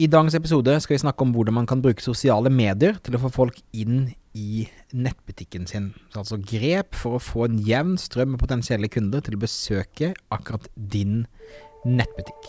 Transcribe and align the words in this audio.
I 0.00 0.06
dagens 0.08 0.32
episode 0.32 0.72
skal 0.80 0.94
vi 0.94 1.02
snakke 1.02 1.26
om 1.26 1.32
hvordan 1.34 1.58
man 1.58 1.66
kan 1.68 1.82
bruke 1.84 2.00
sosiale 2.00 2.48
medier 2.48 2.96
til 3.04 3.18
å 3.18 3.20
få 3.20 3.28
folk 3.34 3.58
inn 3.76 4.06
i 4.32 4.62
nettbutikken 4.96 5.66
sin. 5.68 5.90
Så 6.08 6.22
altså 6.22 6.38
grep 6.40 6.96
for 6.96 7.18
å 7.18 7.20
få 7.20 7.44
en 7.44 7.58
jevn 7.66 7.98
strøm 8.00 8.32
med 8.32 8.40
potensielle 8.40 8.88
kunder 8.88 9.20
til 9.26 9.36
å 9.36 9.40
besøke 9.42 10.14
akkurat 10.32 10.70
din 10.72 11.26
nettbutikk. 11.84 12.48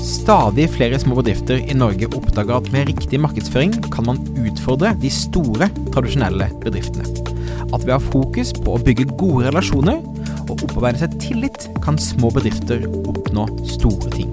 Stadig 0.00 0.70
flere 0.72 1.00
små 1.02 1.18
bedrifter 1.20 1.60
i 1.60 1.76
Norge 1.76 2.08
oppdager 2.08 2.56
at 2.56 2.70
med 2.72 2.88
riktig 2.88 3.20
markedsføring 3.20 3.74
kan 3.92 4.08
man 4.08 4.22
utfordre 4.40 4.94
de 5.02 5.10
store, 5.12 5.68
tradisjonelle 5.92 6.48
bedriftene. 6.64 7.04
At 7.74 7.84
ved 7.84 7.92
å 7.92 7.98
ha 7.98 8.06
fokus 8.06 8.54
på 8.56 8.78
å 8.78 8.80
bygge 8.88 9.10
gode 9.20 9.50
relasjoner 9.50 10.00
og 10.46 10.56
opparbeide 10.56 11.04
seg 11.04 11.20
tillit, 11.20 11.68
kan 11.84 12.00
små 12.00 12.32
bedrifter 12.32 12.88
oppnå 13.04 13.50
store 13.76 14.16
ting. 14.16 14.32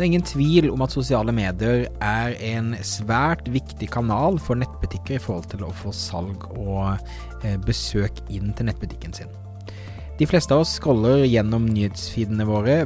Det 0.00 0.06
er 0.06 0.14
ingen 0.14 0.22
tvil 0.24 0.70
om 0.72 0.80
at 0.80 0.94
sosiale 0.94 1.32
medier 1.36 1.82
er 2.00 2.30
en 2.48 2.70
svært 2.88 3.50
viktig 3.52 3.90
kanal 3.92 4.38
for 4.40 4.56
nettbutikker 4.56 5.18
i 5.18 5.20
forhold 5.20 5.50
til 5.52 5.66
å 5.66 5.74
få 5.76 5.92
salg 5.92 6.46
og 6.54 7.02
eh, 7.44 7.58
besøk 7.66 8.22
inn 8.32 8.54
til 8.56 8.70
nettbutikken 8.70 9.12
sin. 9.12 9.34
De 10.16 10.24
fleste 10.24 10.56
av 10.56 10.64
oss 10.64 10.72
scroller 10.78 11.26
gjennom 11.26 11.68
nyhetsfeedene 11.68 12.48
våre 12.48 12.78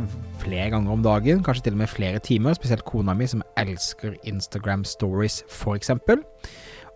flere 0.42 0.66
ganger 0.74 0.96
om 0.96 1.06
dagen, 1.06 1.46
kanskje 1.46 1.68
til 1.68 1.78
og 1.78 1.84
med 1.84 1.92
flere 1.94 2.18
timer, 2.18 2.58
spesielt 2.58 2.82
kona 2.90 3.14
mi 3.14 3.30
som 3.30 3.46
elsker 3.62 4.18
Instagram 4.26 4.82
stories 4.82 5.44
f.eks. 5.46 5.94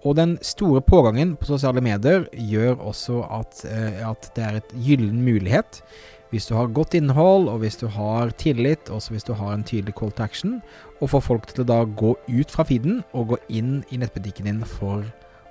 Og 0.02 0.18
den 0.18 0.34
store 0.42 0.82
pågangen 0.82 1.38
på 1.38 1.52
sosiale 1.52 1.78
medier 1.78 2.26
gjør 2.34 2.74
også 2.90 3.22
at, 3.38 3.62
eh, 3.70 4.02
at 4.02 4.32
det 4.34 4.50
er 4.50 4.62
et 4.64 4.78
gyllen 4.82 5.22
mulighet 5.22 5.84
hvis 6.30 6.48
du 6.48 6.54
har 6.58 6.68
godt 6.76 6.94
innhold, 6.98 7.48
og 7.48 7.62
hvis 7.62 7.78
du 7.80 7.86
har 7.88 8.30
tillit, 8.40 8.90
også 8.92 9.14
hvis 9.14 9.24
du 9.24 9.32
har 9.32 9.54
en 9.54 9.64
tydelig 9.64 9.94
call 9.96 10.12
to 10.12 10.22
action, 10.22 10.58
og 11.00 11.10
får 11.14 11.24
folk 11.24 11.48
til 11.48 11.64
å 11.64 11.68
da 11.70 11.78
gå 11.84 12.12
ut 12.28 12.52
fra 12.52 12.66
feeden 12.68 13.00
og 13.16 13.32
gå 13.32 13.40
inn 13.48 13.80
i 13.90 14.00
nettbutikken 14.00 14.50
din 14.50 14.60
for 14.66 15.06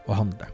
å 0.07 0.19
handle. 0.19 0.49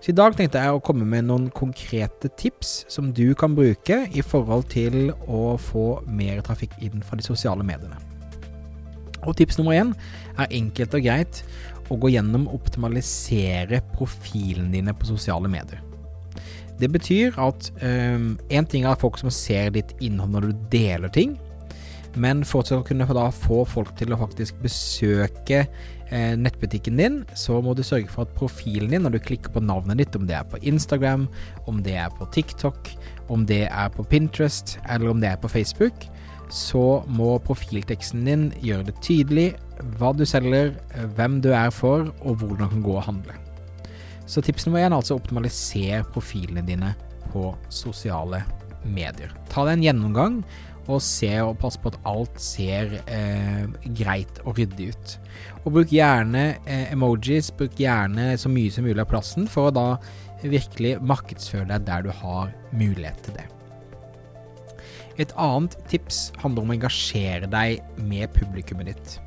Så 0.00 0.12
i 0.12 0.16
dag 0.16 0.36
tenkte 0.36 0.60
jeg 0.60 0.76
å 0.76 0.82
komme 0.84 1.06
med 1.08 1.28
noen 1.28 1.48
konkrete 1.52 2.30
tips 2.40 2.84
som 2.92 3.10
du 3.16 3.34
kan 3.38 3.54
bruke 3.56 4.02
i 4.12 4.24
forhold 4.24 4.70
til 4.72 5.12
å 5.28 5.56
få 5.60 6.00
mer 6.08 6.40
trafikk 6.44 6.76
inn 6.84 7.04
fra 7.04 7.20
de 7.20 7.24
sosiale 7.24 7.64
mediene. 7.66 8.00
Og 9.28 9.36
tips 9.36 9.58
nummer 9.60 9.76
én 9.76 9.92
er 10.38 10.56
enkelt 10.56 10.96
og 10.96 11.04
greit 11.04 11.42
å 11.92 11.98
gå 12.00 12.12
gjennom 12.14 12.48
og 12.48 12.62
optimalisere 12.62 13.82
profilene 13.92 14.72
dine 14.72 14.96
på 14.96 15.10
sosiale 15.10 15.50
medier. 15.52 15.84
Det 16.80 16.88
betyr 16.92 17.36
at 17.40 17.70
én 17.84 18.40
um, 18.58 18.66
ting 18.68 18.86
er 18.88 18.98
folk 19.00 19.18
som 19.20 19.32
ser 19.32 19.72
ditt 19.74 19.92
innhold 20.00 20.32
når 20.32 20.48
du 20.48 20.66
deler 20.72 21.12
ting, 21.12 21.36
men 22.18 22.42
for 22.46 22.66
å 22.74 22.82
kunne 22.86 23.06
få 23.06 23.62
folk 23.68 23.92
til 23.98 24.12
å 24.12 24.18
faktisk 24.18 24.58
besøke 24.64 25.60
eh, 26.10 26.34
nettbutikken 26.34 26.98
din, 26.98 27.20
så 27.38 27.60
må 27.62 27.74
du 27.74 27.84
sørge 27.86 28.10
for 28.10 28.26
at 28.26 28.34
profilen 28.38 28.90
din, 28.90 29.04
når 29.04 29.16
du 29.16 29.20
klikker 29.28 29.54
på 29.54 29.62
navnet 29.62 30.00
ditt, 30.02 30.16
om 30.16 30.26
det 30.26 30.34
er 30.34 30.48
på 30.50 30.58
Instagram, 30.62 31.28
om 31.70 31.82
det 31.86 31.94
er 32.02 32.10
på 32.18 32.26
TikTok, 32.34 32.90
om 33.30 33.46
det 33.46 33.68
er 33.68 33.92
på 33.94 34.06
Pinterest 34.10 34.78
eller 34.88 35.12
om 35.12 35.22
det 35.22 35.30
er 35.30 35.38
på 35.40 35.50
Facebook, 35.52 36.08
så 36.50 37.04
må 37.06 37.36
profilteksten 37.46 38.26
din 38.26 38.48
gjøre 38.58 38.88
det 38.88 38.96
tydelig 39.06 39.52
hva 40.00 40.10
du 40.12 40.26
selger, 40.26 40.74
hvem 41.14 41.38
du 41.44 41.52
er 41.54 41.70
for, 41.70 42.10
og 42.20 42.42
hvordan 42.42 42.66
du 42.66 42.74
kan 42.74 42.84
gå 42.88 42.98
og 42.98 43.06
handle. 43.06 43.38
Så 44.30 44.42
tips 44.46 44.66
nummer 44.66 44.84
én 44.84 44.92
er 44.92 45.00
altså 45.00 45.16
optimaliser 45.18 46.04
profilene 46.14 46.62
dine 46.62 46.92
på 47.32 47.48
sosiale 47.72 48.44
medier. 48.86 49.32
Ta 49.50 49.64
deg 49.66 49.78
en 49.78 49.86
gjennomgang 49.88 50.36
og 50.90 51.02
se 51.04 51.30
og 51.42 51.56
pass 51.60 51.76
på 51.78 51.90
at 51.90 51.98
alt 52.08 52.38
ser 52.42 52.94
eh, 53.10 53.66
greit 53.98 54.40
og 54.44 54.58
ryddig 54.58 54.90
ut. 54.94 55.14
Og 55.64 55.74
bruk 55.74 55.94
gjerne 55.94 56.44
eh, 56.64 56.92
emojis, 56.94 57.50
bruk 57.54 57.74
gjerne 57.78 58.32
så 58.40 58.50
mye 58.50 58.72
som 58.74 58.86
mulig 58.86 59.02
av 59.02 59.10
plassen 59.10 59.50
for 59.50 59.68
å 59.68 59.74
da 59.74 59.86
virkelig 60.40 60.96
markedsføre 61.04 61.68
deg 61.72 61.88
der 61.90 62.06
du 62.06 62.12
har 62.22 62.54
mulighet 62.70 63.18
til 63.26 63.36
det. 63.40 63.48
Et 65.20 65.34
annet 65.36 65.74
tips 65.90 66.30
handler 66.40 66.64
om 66.64 66.70
å 66.72 66.78
engasjere 66.78 67.50
deg 67.50 67.82
med 67.98 68.30
publikummet 68.32 68.94
ditt. 68.94 69.18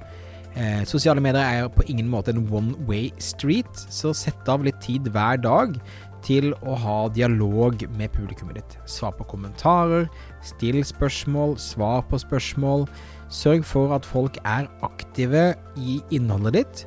Eh, 0.56 0.84
sosiale 0.86 1.22
medier 1.24 1.42
er 1.42 1.70
på 1.74 1.86
ingen 1.90 2.10
måte 2.12 2.34
en 2.34 2.46
one 2.54 2.76
way 2.88 3.10
street, 3.18 3.72
så 3.90 4.14
sett 4.14 4.50
av 4.50 4.66
litt 4.66 4.80
tid 4.84 5.10
hver 5.14 5.42
dag 5.42 5.80
til 6.24 6.54
å 6.62 6.76
ha 6.80 6.98
dialog 7.12 7.84
med 7.98 8.14
publikummet 8.14 8.62
ditt. 8.62 8.78
Svar 8.90 9.16
på 9.18 9.26
kommentarer, 9.34 10.08
still 10.46 10.84
spørsmål, 10.86 11.58
svar 11.60 12.06
på 12.08 12.22
spørsmål. 12.22 12.88
Sørg 13.34 13.64
for 13.66 13.90
at 13.96 14.06
folk 14.06 14.36
er 14.46 14.68
aktive 14.86 15.54
i 15.82 15.98
innholdet 16.14 16.54
ditt, 16.54 16.82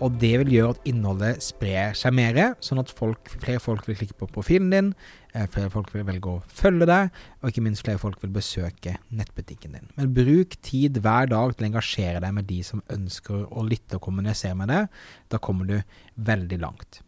og 0.00 0.14
det 0.16 0.32
vil 0.40 0.52
gjøre 0.54 0.72
at 0.72 0.86
innholdet 0.88 1.42
sprer 1.44 1.92
seg 1.98 2.14
mer, 2.16 2.38
sånn 2.64 2.80
at 2.80 2.88
folk, 2.96 3.28
flere 3.42 3.60
folk 3.60 3.84
vil 3.84 3.98
klikke 3.98 4.16
på 4.22 4.30
profilen 4.32 4.70
din, 4.72 4.88
eh, 5.34 5.44
flere 5.52 5.68
folk 5.68 5.92
vil 5.92 6.06
velge 6.08 6.32
å 6.32 6.40
følge 6.48 6.88
deg, 6.88 7.10
og 7.42 7.50
ikke 7.50 7.64
minst 7.66 7.84
flere 7.84 8.00
folk 8.00 8.16
vil 8.22 8.32
besøke 8.32 8.96
nettbutikken 9.12 9.76
din. 9.76 9.90
Men 9.98 10.14
bruk 10.16 10.56
tid 10.64 10.96
hver 11.04 11.28
dag 11.28 11.52
til 11.52 11.66
å 11.66 11.68
engasjere 11.68 12.24
deg 12.24 12.32
med 12.32 12.48
de 12.48 12.62
som 12.64 12.82
ønsker 12.88 13.44
å 13.52 13.66
lytte 13.68 14.00
og 14.00 14.06
kommunisere 14.08 14.56
med 14.56 14.72
deg. 14.72 14.88
Da 15.28 15.36
kommer 15.36 15.68
du 15.68 15.82
veldig 16.16 16.60
langt. 16.64 17.02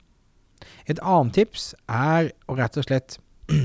Et 0.87 1.01
annet 1.01 1.33
tips 1.33 1.73
er 1.89 2.31
å 2.47 2.61
rett 2.61 2.77
og 2.77 2.85
slett 2.85 3.19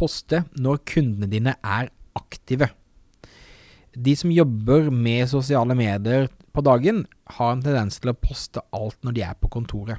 poste 0.00 0.42
når 0.58 0.82
kundene 0.90 1.30
dine 1.30 1.54
er 1.62 1.94
aktive. 2.18 2.72
De 3.94 4.14
som 4.16 4.30
jobber 4.30 4.90
med 4.94 5.28
sosiale 5.30 5.74
medier 5.74 6.28
på 6.54 6.62
dagen, 6.62 7.04
har 7.36 7.54
en 7.54 7.62
tendens 7.62 7.98
til 7.98 8.12
å 8.12 8.18
poste 8.18 8.62
alt 8.74 8.98
når 9.06 9.16
de 9.16 9.24
er 9.26 9.38
på 9.38 9.50
kontoret. 9.50 9.98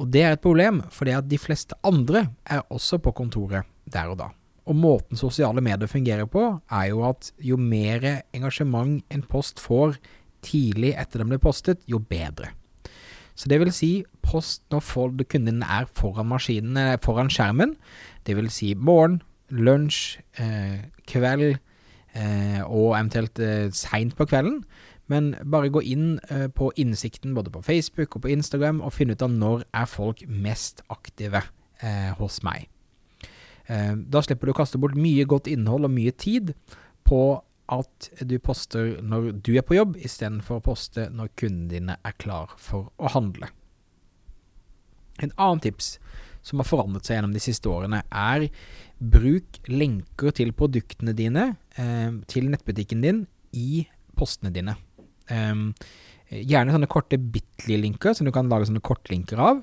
Og 0.00 0.08
det 0.08 0.22
er 0.24 0.36
et 0.36 0.44
problem, 0.44 0.80
fordi 0.92 1.12
at 1.16 1.28
de 1.28 1.38
fleste 1.40 1.76
andre 1.84 2.26
er 2.48 2.62
også 2.72 3.00
på 3.02 3.12
kontoret 3.16 3.68
der 3.84 4.08
og 4.12 4.18
da. 4.22 4.30
Og 4.64 4.78
måten 4.78 5.18
sosiale 5.18 5.60
medier 5.64 5.90
fungerer 5.90 6.28
på, 6.30 6.46
er 6.70 6.88
jo 6.92 7.02
at 7.04 7.32
jo 7.42 7.58
mer 7.60 8.22
engasjement 8.32 9.02
en 9.10 9.24
post 9.28 9.60
får 9.60 9.98
tidlig 10.42 10.94
etter 10.98 11.22
den 11.22 11.32
blir 11.32 11.42
postet, 11.42 11.82
jo 11.86 12.00
bedre. 12.00 12.54
Så 13.34 13.48
det 13.48 13.58
vil 13.60 13.72
si, 13.74 14.04
post 14.22 14.62
når 14.72 15.24
kunden 15.28 15.62
er 15.64 15.88
foran 15.98 16.30
maskinen, 16.30 16.98
foran 17.02 17.30
skjermen. 17.32 17.76
Det 18.26 18.36
vil 18.36 18.50
si 18.52 18.74
morgen, 18.74 19.20
lunsj, 19.50 20.20
eh, 20.38 20.88
kveld, 21.08 21.58
og 22.66 22.96
eventuelt 22.96 23.38
eh, 23.40 23.70
seint 23.72 24.16
på 24.18 24.26
kvelden. 24.28 24.62
Men 25.10 25.32
bare 25.44 25.72
gå 25.72 25.82
inn 25.84 26.18
eh, 26.30 26.48
på 26.52 26.70
innsikten 26.78 27.34
både 27.36 27.52
på 27.52 27.62
Facebook 27.66 28.16
og 28.16 28.24
på 28.24 28.32
Instagram 28.32 28.80
og 28.84 28.94
finne 28.94 29.16
ut 29.16 29.24
av 29.24 29.32
når 29.32 29.64
er 29.74 29.88
folk 29.90 30.22
mest 30.28 30.84
aktive 30.92 31.42
eh, 31.82 32.12
hos 32.18 32.40
meg. 32.46 32.68
Eh, 33.66 33.94
da 33.96 34.22
slipper 34.24 34.48
du 34.48 34.54
å 34.54 34.60
kaste 34.62 34.80
bort 34.80 34.98
mye 34.98 35.26
godt 35.28 35.50
innhold 35.50 35.88
og 35.88 35.94
mye 35.94 36.14
tid 36.14 36.54
på 37.08 37.22
at 37.72 38.10
du 38.28 38.36
poster 38.42 38.98
når 39.02 39.32
du 39.40 39.54
er 39.56 39.64
på 39.66 39.78
jobb, 39.78 39.96
istedenfor 39.96 40.60
å 40.60 40.66
poste 40.66 41.08
når 41.14 41.32
kundene 41.40 41.70
dine 41.72 41.98
er 42.04 42.16
klar 42.20 42.52
for 42.60 42.92
å 43.00 43.12
handle. 43.14 43.48
En 45.22 45.32
annen 45.36 45.62
tips 45.62 45.96
som 46.42 46.60
har 46.60 46.68
forandret 46.68 47.06
seg 47.06 47.18
gjennom 47.18 47.34
de 47.34 47.42
siste 47.42 47.70
årene, 47.70 48.02
er 48.10 48.48
bruk 49.02 49.60
lenker 49.70 50.34
til 50.36 50.52
produktene 50.56 51.14
dine, 51.16 51.52
eh, 51.78 52.10
til 52.30 52.50
nettbutikken 52.52 53.02
din, 53.04 53.26
i 53.52 53.86
postene 54.16 54.52
dine. 54.54 54.76
Um, 55.28 55.72
gjerne 56.32 56.72
sånne 56.72 56.88
korte 56.90 57.18
Bitly-linker, 57.20 58.14
som 58.16 58.26
du 58.26 58.32
kan 58.34 58.48
lage 58.48 58.68
sånne 58.68 58.84
kortlinker 58.84 59.40
av. 59.42 59.60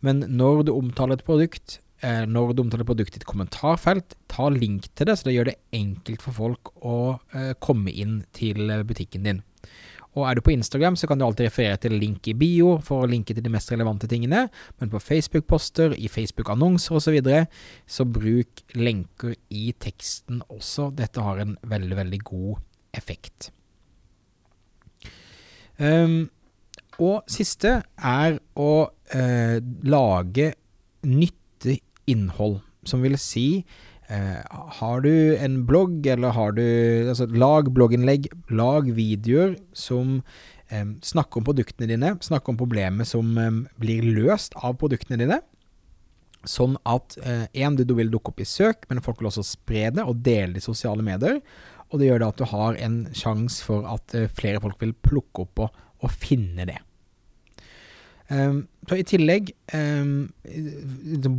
Men 0.00 0.22
når 0.30 0.66
du 0.68 0.72
omtaler 0.74 1.18
et 1.18 1.26
produkt, 1.26 1.80
eh, 2.02 2.24
når 2.26 2.54
du 2.54 2.62
omtaler 2.62 2.86
produktet 2.86 3.18
i 3.18 3.22
et 3.22 3.28
kommentarfelt, 3.28 4.14
ta 4.28 4.48
link 4.48 4.86
til 4.94 5.10
det, 5.10 5.18
så 5.18 5.28
det 5.28 5.34
gjør 5.36 5.50
det 5.50 5.58
enkelt 5.74 6.22
for 6.22 6.38
folk 6.38 6.72
å 6.82 6.98
eh, 7.34 7.54
komme 7.58 7.90
inn 7.90 8.22
til 8.32 8.70
butikken 8.86 9.26
din. 9.26 9.42
Og 10.12 10.26
er 10.28 10.36
du 10.36 10.42
på 10.44 10.52
Instagram, 10.52 10.96
så 10.98 11.08
kan 11.08 11.18
du 11.18 11.24
alltid 11.24 11.48
referere 11.48 11.78
til 11.80 11.96
link 11.96 12.28
i 12.28 12.34
bio 12.36 12.74
for 12.84 13.04
å 13.04 13.08
linke 13.08 13.32
til 13.32 13.44
de 13.44 13.52
mest 13.52 13.72
relevante 13.72 14.08
tingene, 14.10 14.44
men 14.80 14.92
på 14.92 15.00
Facebook-poster, 15.00 15.96
i 15.96 16.10
Facebook-annonser 16.12 16.98
osv., 16.98 17.06
så, 17.06 17.14
videre, 17.16 17.46
så 17.88 18.04
bruk 18.04 18.62
lenker 18.76 19.34
i 19.48 19.72
teksten 19.80 20.42
også. 20.52 20.90
Dette 20.96 21.24
har 21.24 21.40
en 21.40 21.56
veldig, 21.68 21.96
veldig 22.02 22.20
god 22.28 22.60
effekt. 22.96 23.48
Um, 25.80 26.28
og 27.00 27.24
siste 27.32 27.78
er 27.96 28.36
å 28.60 28.72
uh, 28.92 29.56
lage 29.88 30.52
nytte 31.08 31.78
innhold, 32.10 32.60
som 32.84 33.00
vil 33.02 33.16
si 33.20 33.64
Har 34.78 35.04
du 35.04 35.36
en 35.36 35.62
blogg, 35.68 36.06
eller 36.06 36.34
har 36.36 36.52
du 36.56 36.62
Altså, 37.08 37.28
lag 37.30 37.70
blogginnlegg, 37.72 38.28
lag 38.50 38.90
videoer 38.92 39.56
som 39.72 40.20
eh, 40.68 40.84
snakker 41.04 41.40
om 41.40 41.46
produktene 41.46 41.88
dine, 41.90 42.14
snakker 42.20 42.52
om 42.52 42.60
problemet 42.60 43.08
som 43.08 43.32
eh, 43.38 43.62
blir 43.80 44.06
løst 44.18 44.56
av 44.60 44.76
produktene 44.82 45.20
dine. 45.22 45.40
Sånn 46.48 46.74
at 46.90 47.14
én, 47.54 47.76
uh, 47.76 47.84
du 47.86 47.92
vil 47.94 48.10
dukke 48.10 48.32
opp 48.32 48.40
i 48.42 48.48
søk, 48.48 48.88
men 48.90 48.98
folk 49.04 49.20
vil 49.20 49.28
også 49.30 49.44
spre 49.46 49.92
det 49.94 50.02
og 50.02 50.24
dele 50.26 50.56
det 50.56 50.64
i 50.64 50.64
sosiale 50.64 51.04
medier. 51.06 51.38
Og 51.92 52.00
det 52.00 52.08
gjør 52.08 52.24
da 52.24 52.30
at 52.32 52.40
du 52.40 52.48
har 52.50 52.80
en 52.82 52.96
sjanse 53.14 53.62
for 53.62 53.86
at 53.86 54.16
flere 54.34 54.58
folk 54.64 54.82
vil 54.82 54.96
plukke 55.06 55.44
opp 55.44 55.62
og, 55.68 55.84
og 56.02 56.10
finne 56.10 56.66
det. 56.66 56.80
Um, 58.32 58.62
så 58.88 58.96
I 58.96 59.04
tillegg, 59.06 59.50
um, 59.76 60.30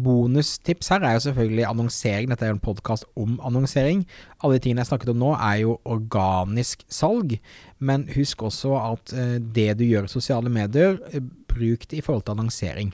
bonustips 0.04 0.92
her 0.94 1.04
er 1.04 1.16
jo 1.18 1.24
selvfølgelig 1.26 1.66
annonsering. 1.66 2.30
Dette 2.30 2.46
er 2.46 2.52
jo 2.52 2.58
en 2.58 2.64
podkast 2.64 3.08
om 3.20 3.40
annonsering. 3.44 4.06
Alle 4.44 4.60
de 4.60 4.64
tingene 4.64 4.84
jeg 4.84 4.92
snakket 4.92 5.14
om 5.14 5.22
nå, 5.22 5.32
er 5.34 5.64
jo 5.64 5.78
organisk 5.90 6.86
salg. 6.94 7.40
Men 7.80 8.06
husk 8.14 8.46
også 8.46 8.76
at 8.78 9.16
uh, 9.18 9.40
det 9.56 9.72
du 9.80 9.86
gjør 9.88 10.08
i 10.08 10.14
sosiale 10.14 10.54
medier, 10.54 11.00
uh, 11.14 11.20
bruk 11.50 11.90
det 11.90 11.98
i 11.98 12.06
forhold 12.06 12.28
til 12.28 12.38
annonsering. 12.38 12.94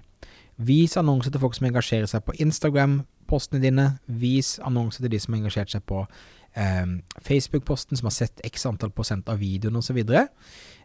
Vis 0.58 0.98
annonser 0.98 1.32
til 1.32 1.44
folk 1.44 1.56
som 1.56 1.70
engasjerer 1.70 2.10
seg 2.10 2.24
på 2.24 2.36
Instagram-postene 2.40 3.64
dine. 3.64 3.92
Vis 4.08 4.58
annonser 4.64 5.06
til 5.06 5.14
de 5.14 5.20
som 5.20 5.36
har 5.36 5.44
engasjert 5.44 5.76
seg 5.76 5.86
på 5.88 6.06
um, 6.06 7.00
Facebook-posten, 7.22 8.00
som 8.00 8.10
har 8.10 8.16
sett 8.16 8.44
x 8.48 8.66
antall 8.68 8.92
prosent 8.96 9.30
av 9.32 9.40
videoen 9.44 9.80
osv. 9.80 10.02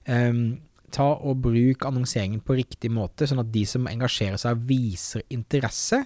Um, 0.07 0.47
ta 0.95 1.11
og 1.15 1.41
bruk 1.45 1.85
annonseringen 1.89 2.43
på 2.45 2.57
riktig 2.59 2.91
måte, 2.95 3.27
sånn 3.29 3.43
at 3.43 3.53
de 3.55 3.65
som 3.69 3.89
engasjerer 3.91 4.39
seg, 4.41 4.63
viser 4.69 5.25
interesse, 5.35 6.05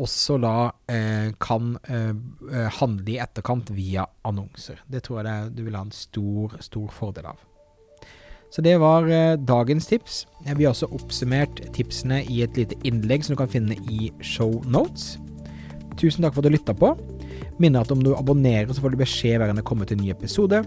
også 0.00 0.40
da 0.42 0.54
eh, 0.90 1.30
kan 1.42 1.76
eh, 1.86 2.10
eh 2.50 2.78
handle 2.80 3.12
i 3.12 3.20
etterkant 3.22 3.70
via 3.74 4.06
annonser. 4.26 4.80
Det 4.90 5.04
tror 5.06 5.20
jeg 5.20 5.26
det, 5.28 5.58
du 5.58 5.66
vil 5.68 5.76
ha 5.78 5.84
en 5.86 5.94
stor, 5.94 6.56
stor 6.64 6.88
fordel 6.94 7.28
av. 7.30 7.42
Så 8.54 8.62
det 8.62 8.74
var 8.82 9.06
eh, 9.10 9.36
dagens 9.38 9.86
tips. 9.90 10.24
Vi 10.46 10.64
har 10.64 10.72
også 10.72 10.90
oppsummert 10.94 11.62
tipsene 11.74 12.22
i 12.30 12.42
et 12.46 12.58
lite 12.58 12.78
innlegg 12.86 13.26
som 13.26 13.34
du 13.34 13.40
kan 13.40 13.50
finne 13.50 13.78
i 13.90 14.10
show 14.22 14.60
notes. 14.66 15.16
Tusen 15.98 16.22
takk 16.26 16.34
for 16.34 16.42
at 16.42 16.50
du 16.50 16.56
lytta 16.56 16.74
på. 16.74 16.92
Minner 17.62 17.86
at 17.86 17.94
om 17.94 18.02
du 18.02 18.12
abonnerer, 18.18 18.70
så 18.70 18.82
får 18.82 18.94
du 18.94 19.02
beskjed 19.02 19.38
hver 19.38 19.50
gang 19.50 19.58
det 19.58 19.66
kommer 19.66 19.86
til 19.86 19.98
en 19.98 20.06
ny 20.06 20.12
episode. 20.14 20.62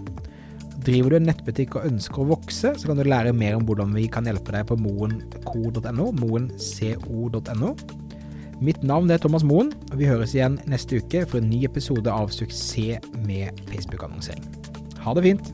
Driver 0.88 1.12
du 1.12 1.18
en 1.18 1.25
nettbutikk 1.28 1.74
og 1.75 1.84
ønsker 1.89 2.22
å 2.24 2.30
vokse, 2.30 2.69
så 2.80 2.88
kan 2.88 2.95
du 2.95 3.04
lære 3.04 3.34
mer 3.36 3.57
om 3.57 3.66
hvordan 3.68 3.92
vi 3.98 4.06
kan 4.12 4.24
hjelpe 4.30 4.54
deg 4.56 4.69
på 4.69 4.78
moenco.no, 4.80 6.06
moenco.no. 6.22 7.74
Mitt 8.63 8.80
navn 8.88 9.12
er 9.12 9.19
Thomas 9.22 9.44
Moen, 9.45 9.74
og 9.92 10.00
vi 10.00 10.07
høres 10.07 10.31
igjen 10.38 10.56
neste 10.72 11.04
uke 11.04 11.25
for 11.28 11.42
en 11.42 11.51
ny 11.51 11.66
episode 11.68 12.07
av 12.07 12.31
Suksess 12.31 13.04
med 13.28 13.60
Facebook-annonsering. 13.68 14.48
Ha 15.04 15.12
det 15.19 15.28
fint! 15.28 15.51